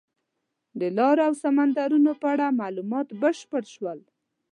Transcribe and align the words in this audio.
د 0.79 0.81
لارو 0.97 1.21
او 1.27 1.33
سمندرونو 1.43 2.11
په 2.21 2.27
اړه 2.33 2.57
معلومات 2.61 3.07
بشپړ 3.21 3.63
شول. 3.73 3.99